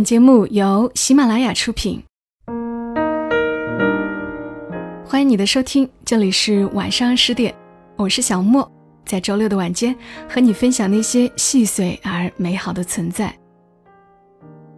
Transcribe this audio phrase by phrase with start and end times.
[0.00, 2.02] 本节目由喜马拉雅出品，
[5.04, 7.54] 欢迎你的收听，这里是晚上十点，
[7.96, 8.66] 我是小莫，
[9.04, 9.94] 在周六的晚间
[10.26, 13.38] 和你分享那些细碎而美好的存在。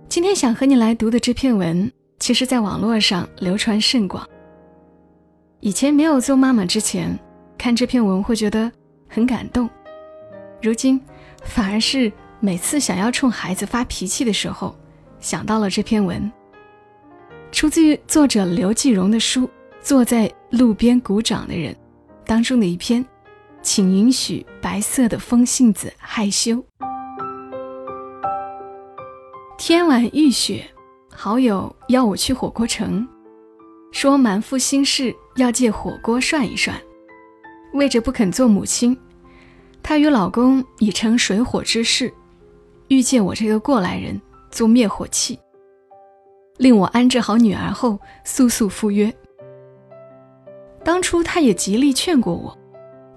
[0.08, 4.28] 今天想和你来读的这篇文，其实在网络上流传甚广。
[5.60, 7.16] 以前没有做妈妈之前，
[7.56, 8.68] 看这篇文会觉得
[9.08, 9.70] 很感动，
[10.60, 11.00] 如今
[11.44, 14.76] 反而是每次想要冲孩子发脾气的时候。
[15.22, 16.30] 想到了这篇文，
[17.52, 19.42] 出自于作者刘继荣的书
[19.80, 21.72] 《坐在路边鼓掌的人》
[22.26, 23.06] 当中的一篇，
[23.62, 26.62] 请允许白色的风信子害羞。
[29.56, 30.66] 天晚欲雪，
[31.14, 33.06] 好友邀我去火锅城，
[33.92, 36.76] 说满腹心事要借火锅涮一涮。
[37.74, 38.98] 为着不肯做母亲，
[39.84, 42.12] 她与老公已成水火之势，
[42.88, 44.20] 遇见我这个过来人。
[44.52, 45.40] 做灭火器，
[46.58, 49.12] 令我安置好女儿后，速速赴约。
[50.84, 52.56] 当初他也极力劝过我，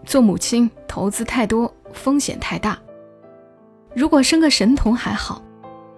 [0.06, 2.80] 做母亲投资太多，风险太大。
[3.94, 5.44] 如果生个神童还好，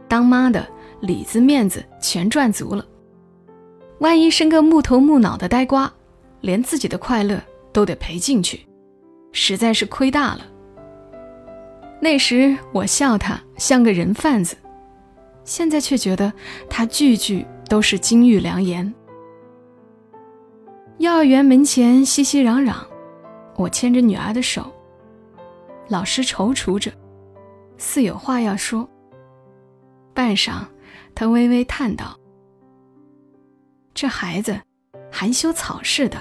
[0.07, 0.67] 当妈的
[1.02, 2.83] 里子面子全赚足了。
[3.99, 5.91] 万一生个木头木脑的呆瓜，
[6.41, 7.39] 连自己的快乐
[7.72, 8.66] 都得赔进去，
[9.31, 10.41] 实在是亏大了。
[11.99, 14.57] 那时我笑他像个人贩子。
[15.48, 16.31] 现在却觉得
[16.70, 18.94] 他句句都是金玉良言。
[20.98, 22.76] 幼儿园门前熙熙攘攘，
[23.56, 24.70] 我牵着女儿的手，
[25.88, 26.92] 老师踌躇着，
[27.78, 28.88] 似有话要说。
[30.14, 30.66] 半晌，
[31.16, 32.18] 他微微叹道
[33.95, 34.59] ：“这孩子
[35.09, 36.18] 含羞草似的，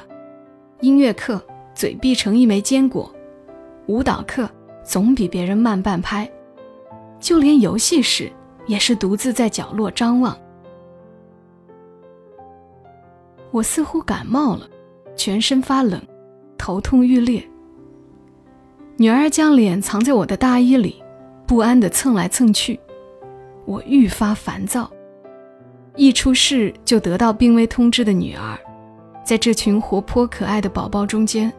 [0.80, 3.12] 音乐课嘴闭成一枚坚果，
[3.88, 4.48] 舞蹈课
[4.84, 6.30] 总比别人慢半拍，
[7.18, 8.30] 就连游戏时。”
[8.66, 10.36] 也是独自在角落张望。
[13.50, 14.68] 我似乎感冒了，
[15.16, 16.00] 全身发冷，
[16.58, 17.42] 头痛欲裂。
[18.96, 21.02] 女儿将脸藏在我的大衣里，
[21.46, 22.78] 不安地蹭来蹭去。
[23.64, 24.90] 我愈发烦躁。
[25.96, 28.58] 一出事就得到病危通知的女儿，
[29.24, 31.52] 在这群活泼可爱的宝宝中间，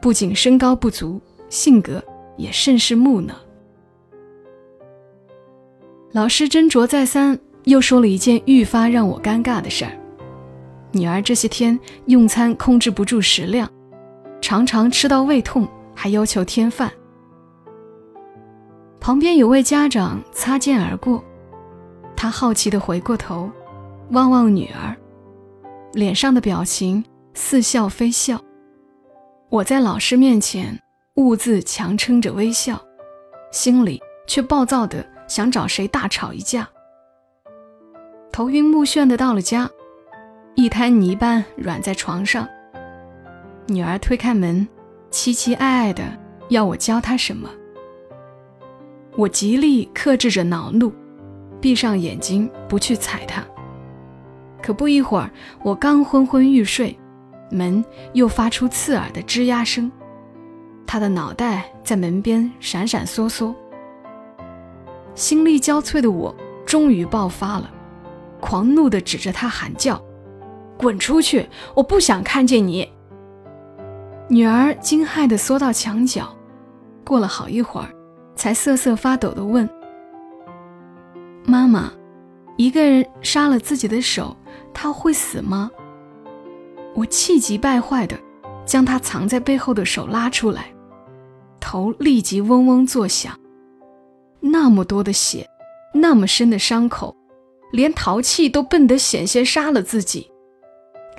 [0.00, 1.20] 不仅身高不足，
[1.50, 2.02] 性格
[2.36, 3.34] 也甚是木讷。
[6.12, 9.92] 老师斟酌再三，又说了一件愈发让我尴尬的事儿：
[10.92, 13.66] 女儿这些天用餐控制不住食量，
[14.38, 16.92] 常常吃到胃痛，还要求添饭。
[19.00, 21.24] 旁边有位家长擦肩而过，
[22.14, 23.50] 他好奇地回过头，
[24.10, 24.94] 望望女儿，
[25.94, 27.02] 脸上的表情
[27.32, 28.38] 似笑非笑。
[29.48, 30.78] 我在老师面前
[31.14, 32.78] 兀自强撑着微笑，
[33.50, 35.10] 心里却暴躁的。
[35.32, 36.68] 想找谁大吵一架，
[38.30, 39.66] 头晕目眩的到了家，
[40.56, 42.46] 一滩泥般软在床上。
[43.66, 44.68] 女儿推开门，
[45.10, 46.04] 期期艾艾的
[46.50, 47.48] 要我教她什么。
[49.16, 50.92] 我极力克制着恼怒，
[51.62, 53.42] 闭上眼睛不去睬她。
[54.62, 55.30] 可不一会儿，
[55.62, 56.94] 我刚昏昏欲睡，
[57.50, 57.82] 门
[58.12, 59.90] 又发出刺耳的吱呀声，
[60.86, 63.54] 她的脑袋在门边闪闪烁烁。
[65.14, 66.34] 心力交瘁的我
[66.64, 67.70] 终于爆发了，
[68.40, 70.02] 狂怒地指着他喊叫
[70.78, 71.48] ：“滚出去！
[71.74, 72.90] 我不想看见你！”
[74.28, 76.34] 女儿惊骇地缩到墙角，
[77.04, 77.88] 过了好一会儿，
[78.34, 79.68] 才瑟瑟发抖地问
[81.44, 81.92] ：“妈妈，
[82.56, 84.34] 一个人杀了自己的手，
[84.72, 85.70] 他会死吗？”
[86.94, 88.18] 我气急败坏地
[88.64, 90.72] 将他藏在背后的手拉出来，
[91.60, 93.38] 头立即嗡嗡作响。
[94.42, 95.48] 那么多的血，
[95.94, 97.16] 那么深的伤口，
[97.70, 100.28] 连淘气都笨得险些杀了自己。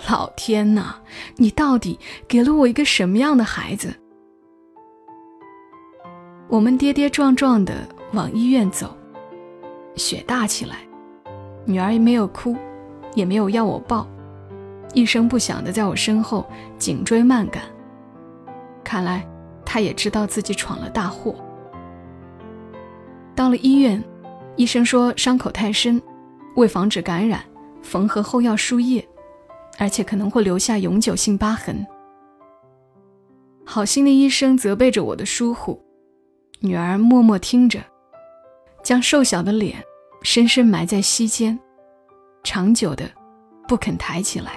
[0.10, 0.96] 老天呐，
[1.38, 1.98] 你到底
[2.28, 3.94] 给了我一个什么样的孩子？
[6.50, 7.74] 我们跌跌撞撞地
[8.12, 8.96] 往医院走，
[9.96, 10.80] 雪大起来，
[11.66, 12.56] 女儿也没有哭，
[13.16, 14.06] 也没有要我抱，
[14.94, 16.46] 一声不响地在我身后
[16.78, 17.64] 紧追慢赶。
[18.84, 19.26] 看来
[19.66, 21.34] 她也知道自己闯了大祸。
[23.44, 24.02] 到了医院，
[24.56, 26.02] 医生说伤口太深，
[26.56, 27.44] 为防止感染，
[27.82, 29.06] 缝合后要输液，
[29.78, 31.86] 而且可能会留下永久性疤痕。
[33.66, 35.78] 好心的医生责备着我的疏忽，
[36.62, 37.82] 女儿默默听着，
[38.82, 39.76] 将瘦小的脸
[40.22, 41.60] 深深埋在膝间，
[42.46, 43.12] 长久的
[43.68, 44.54] 不肯抬起来。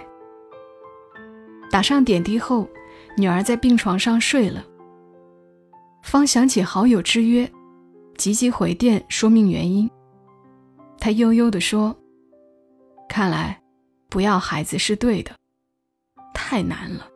[1.72, 2.68] 打上点滴后，
[3.18, 4.64] 女儿在病床上睡了，
[6.04, 7.50] 方想起好友之约。
[8.16, 9.88] 急急回电说明原因，
[10.98, 11.94] 他悠悠地说
[13.08, 13.60] ：“看来，
[14.08, 15.32] 不要孩子是对的，
[16.32, 17.06] 太难了。”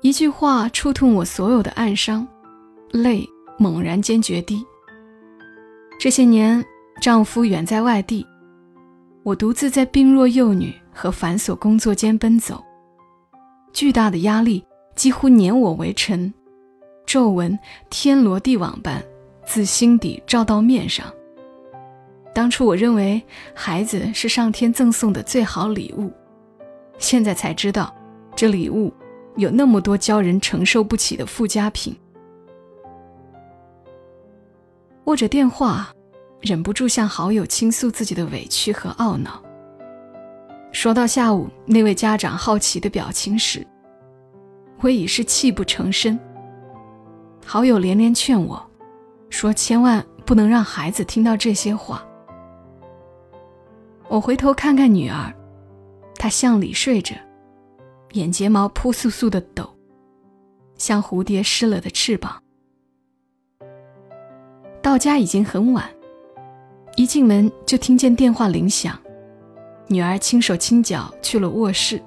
[0.00, 2.26] 一句话触痛我所有的暗伤，
[2.90, 4.64] 泪猛然间决堤。
[6.00, 6.64] 这些年，
[7.00, 8.26] 丈夫远在外地，
[9.22, 12.62] 我独自在病弱幼女和繁琐工作间奔走，
[13.72, 14.64] 巨大的压力
[14.96, 16.32] 几乎碾我为尘，
[17.12, 17.58] 皱纹
[17.90, 19.04] 天罗地网般
[19.44, 21.12] 自心底照到面上。
[22.34, 23.22] 当初我认为
[23.54, 26.10] 孩子是上天赠送的最好礼物，
[26.96, 27.94] 现在才知道，
[28.34, 28.90] 这礼物
[29.36, 31.94] 有那么多教人承受不起的附加品。
[35.04, 35.92] 握着电话，
[36.40, 39.42] 忍不住向好友倾诉自己的委屈和懊恼。
[40.72, 43.66] 说到下午那位家长好奇的表情时，
[44.80, 46.18] 我已是泣不成声。
[47.44, 48.64] 好友连连劝我，
[49.28, 52.02] 说千万不能让孩子听到这些话。
[54.08, 55.32] 我回头看看女儿，
[56.16, 57.14] 她向里睡着，
[58.12, 59.68] 眼睫毛扑簌簌的抖，
[60.76, 62.42] 像蝴蝶湿了的翅膀。
[64.80, 65.88] 到家已经很晚，
[66.96, 68.98] 一进门就听见电话铃响，
[69.86, 72.02] 女儿轻手轻脚去了卧室。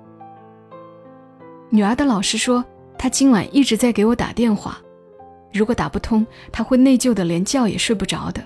[1.69, 2.63] 女儿的老师说，
[2.97, 4.77] 她今晚一直在给我打电话，
[5.55, 8.45] 如果打不通，他会内疚的连觉也睡不着的。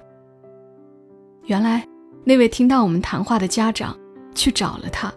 [1.46, 1.84] 原来，
[2.24, 3.98] 那位听到我们谈话的家长
[4.36, 5.12] 去找了他，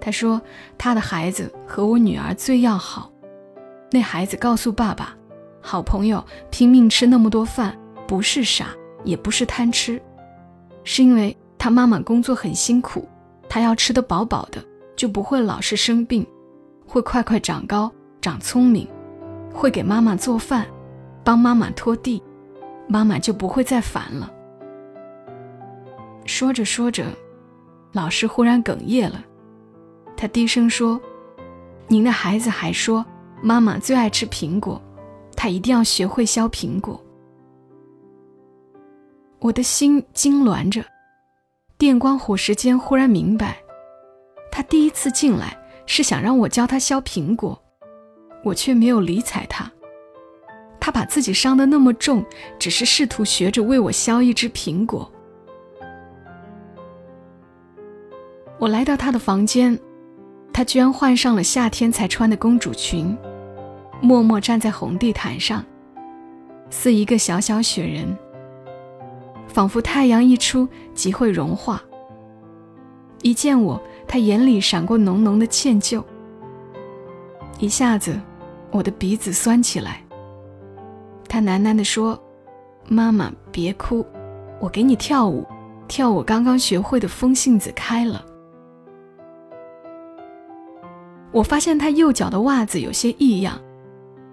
[0.00, 0.42] 他说
[0.76, 3.08] 他的孩子和我女儿最要好，
[3.92, 5.16] 那孩子告诉爸爸，
[5.60, 7.78] 好朋友拼命吃那么多饭。
[8.08, 8.68] 不是傻，
[9.02, 10.00] 也不是贪吃，
[10.84, 13.08] 是因为他妈妈工作很辛苦，
[13.48, 14.64] 他要吃得饱饱的，
[14.94, 16.24] 就不会老是生病，
[16.86, 18.88] 会快快长高、长聪明，
[19.52, 20.68] 会给妈妈做饭，
[21.26, 22.22] 帮妈妈拖地，
[22.86, 24.32] 妈妈就不会再烦了。
[26.24, 27.06] 说着说着，
[27.90, 29.24] 老师忽然哽咽了，
[30.16, 31.00] 他低声说
[31.90, 33.04] ：“您的孩子还说，
[33.42, 34.80] 妈妈最爱吃苹果，
[35.34, 37.04] 他一定要学会削苹果。”
[39.42, 40.84] 我的心痉挛着，
[41.76, 43.56] 电光火石间忽然明白，
[44.52, 47.60] 他第一次进来是想让我教他削苹果，
[48.44, 49.68] 我却没有理睬他。
[50.86, 52.24] 他把自己伤得那么重，
[52.60, 55.10] 只是试图学着为我削一只苹果。
[58.56, 59.76] 我来到他的房间，
[60.52, 63.18] 他居然换上了夏天才穿的公主裙，
[64.00, 65.64] 默默站在红地毯上，
[66.70, 68.16] 似一个小小雪人。
[69.48, 71.82] 仿佛太阳一出即会融化。
[73.22, 76.00] 一见我，他眼里闪过浓浓的歉疚。
[77.58, 78.16] 一下子，
[78.70, 80.05] 我的鼻子酸起来。
[81.28, 82.18] 他喃喃地说
[82.88, 84.06] ：“妈妈，别哭，
[84.60, 85.46] 我给你跳舞，
[85.88, 88.24] 跳我刚刚学会的风信子开了。”
[91.32, 93.60] 我发现他右脚的袜子有些异样。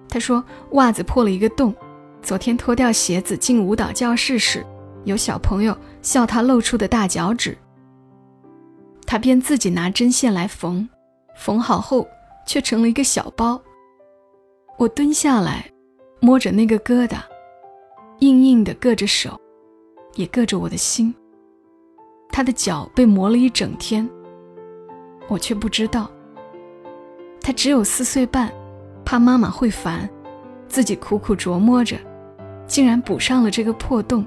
[0.07, 1.73] 他说：“袜子破了一个洞，
[2.21, 4.65] 昨天脱掉鞋子进舞蹈教室时。”
[5.05, 7.57] 有小朋友笑他露出的大脚趾，
[9.05, 10.87] 他便自己拿针线来缝，
[11.35, 12.07] 缝好后
[12.45, 13.61] 却成了一个小包。
[14.77, 15.69] 我蹲下来，
[16.23, 17.17] 摸着那个疙瘩，
[18.19, 19.37] 硬硬的硌着手，
[20.15, 21.13] 也硌着我的心。
[22.29, 24.09] 他的脚被磨了一整天，
[25.27, 26.09] 我却不知道。
[27.41, 28.49] 他只有四岁半，
[29.03, 30.09] 怕妈妈会烦，
[30.65, 31.97] 自己苦苦琢磨着，
[32.65, 34.25] 竟然补上了这个破洞。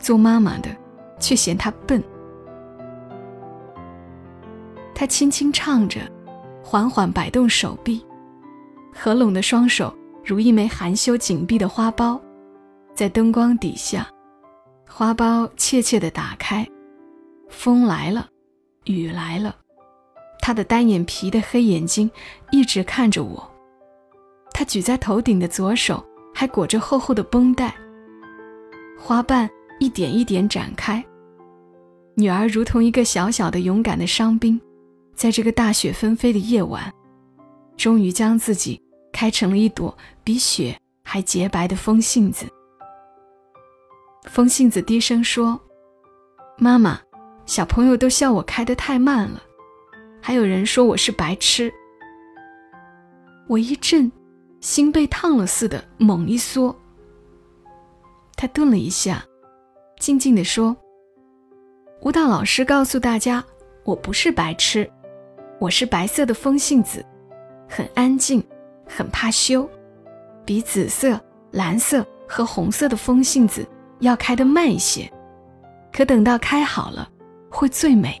[0.00, 0.74] 做妈妈的，
[1.20, 2.02] 却嫌他笨。
[4.94, 6.00] 他轻轻唱着，
[6.62, 8.02] 缓缓摆动手臂，
[8.94, 9.94] 合拢的双手
[10.24, 12.20] 如一枚含羞紧闭的花苞，
[12.94, 14.08] 在灯光底下，
[14.88, 16.66] 花苞怯怯地打开。
[17.48, 18.28] 风来了，
[18.84, 19.54] 雨来了，
[20.40, 22.10] 他的单眼皮的黑眼睛
[22.50, 23.50] 一直看着我。
[24.52, 27.74] 他举在头顶的左手还裹着厚厚的绷带，
[28.98, 29.48] 花瓣。
[29.80, 31.04] 一点一点展开，
[32.14, 34.58] 女儿如同一个小小的勇敢的伤兵，
[35.14, 36.90] 在这个大雪纷飞的夜晚，
[37.76, 38.80] 终于将自己
[39.14, 42.44] 开成了一朵比雪还洁白的风信子。
[44.24, 45.58] 风信子低声说
[46.58, 47.00] ：“妈妈，
[47.46, 49.40] 小朋友都笑我开得太慢了，
[50.20, 51.72] 还有人说我是白痴。”
[53.46, 54.10] 我一震，
[54.60, 56.74] 心被烫了似的，猛一缩。
[58.34, 59.24] 他顿了一下。
[60.00, 60.76] 静静地说
[62.02, 63.42] ：“舞蹈老师告诉大家，
[63.84, 64.90] 我不是白痴，
[65.60, 67.04] 我是白色的风信子，
[67.68, 68.42] 很安静，
[68.86, 69.68] 很怕羞，
[70.44, 73.66] 比紫色、蓝色和红色的风信子
[74.00, 75.10] 要开得慢一些，
[75.92, 77.08] 可等到开好了，
[77.50, 78.20] 会最美。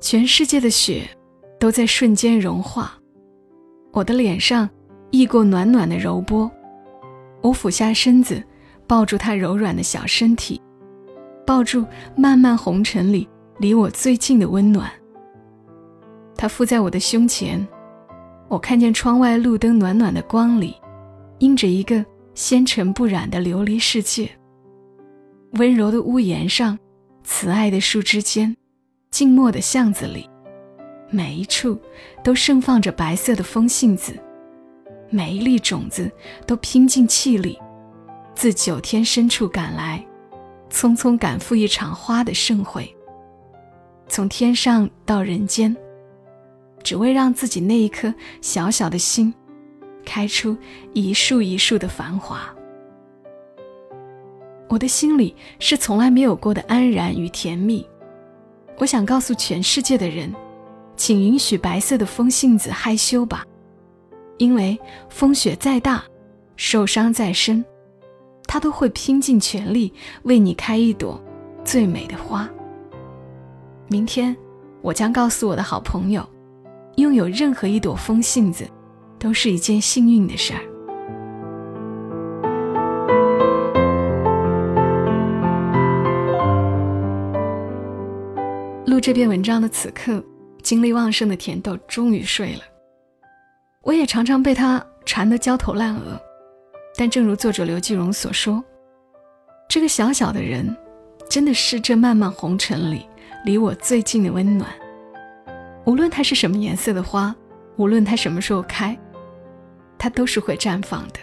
[0.00, 1.08] 全世界的雪
[1.58, 2.92] 都在瞬间融化，
[3.92, 4.68] 我的脸上
[5.10, 6.50] 溢过暖暖的柔波。
[7.42, 8.42] 我俯下身子，
[8.86, 10.60] 抱住他柔软的小身体，
[11.46, 11.84] 抱住
[12.16, 14.90] 漫漫红尘里离我最近的温暖。
[16.36, 17.66] 他附在我的胸前，
[18.50, 20.74] 我看见窗外路灯暖暖的光里，
[21.38, 22.04] 映着一个
[22.34, 24.28] 纤尘不染的琉璃世界。
[25.52, 26.76] 温柔的屋檐上，
[27.22, 28.56] 慈爱的树枝间，
[29.12, 30.28] 静默的巷子里，
[31.10, 31.78] 每一处
[32.24, 34.18] 都盛放着白色的风信子，
[35.10, 36.10] 每一粒种子
[36.44, 37.56] 都拼尽气力，
[38.34, 40.04] 自九天深处赶来，
[40.68, 42.92] 匆匆赶赴一场花的盛会。
[44.08, 45.76] 从天上到人间，
[46.82, 49.32] 只为让自己那一颗小小的心，
[50.04, 50.56] 开出
[50.92, 52.54] 一树一树的繁华。
[54.68, 57.86] 我的心里是从来没有过的安然与甜蜜。
[58.78, 60.32] 我想告诉全世界的人，
[60.96, 63.44] 请允许白色的风信子害羞吧，
[64.38, 66.04] 因为风雪再大，
[66.56, 67.64] 受伤再深，
[68.46, 71.20] 它都会拼尽全力为你开一朵
[71.64, 72.48] 最美的花。
[73.88, 74.36] 明天，
[74.82, 76.26] 我将告诉我的好朋友，
[77.00, 78.68] 拥有任何一朵风信子，
[79.18, 80.60] 都是一件幸运的事儿。
[88.86, 90.22] 录这篇文章的此刻，
[90.62, 92.60] 精力旺盛的甜豆终于睡了。
[93.82, 96.20] 我也常常被他缠得焦头烂额，
[96.96, 98.62] 但正如作者刘继荣所说，
[99.68, 100.76] 这个小小的人，
[101.30, 103.06] 真的是这漫漫红尘里
[103.44, 104.68] 离我最近的温暖。
[105.84, 107.34] 无论它是什么颜色的花，
[107.76, 108.98] 无论它什么时候开，
[109.98, 111.20] 它都是会绽放的。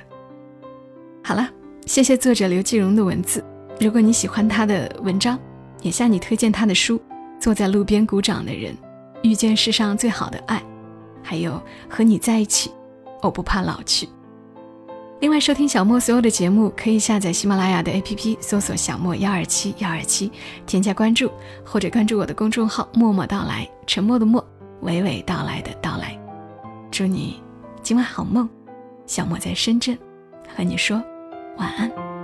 [1.23, 1.49] 好了，
[1.85, 3.43] 谢谢作者刘继荣的文字。
[3.79, 5.37] 如果你喜欢他的文章，
[5.81, 6.99] 也向你推荐他的书。
[7.39, 8.75] 坐在路边鼓掌的人，
[9.21, 10.61] 遇见世上最好的爱，
[11.21, 12.71] 还有和你在一起，
[13.21, 14.09] 我不怕老去。
[15.19, 20.31] 另外，收听小莫所有的节目，可以下载喜马拉雅的 APP，搜索“小莫幺二七幺二七”，
[20.67, 21.31] 添加关注，
[21.65, 24.45] 或者关注我的公众号“默默到来”，沉默的默，
[24.83, 26.15] 娓娓道来的到来。
[26.91, 27.41] 祝你
[27.81, 28.47] 今晚好梦，
[29.07, 29.97] 小莫在深圳
[30.55, 31.01] 和你说
[31.57, 32.16] 晚安。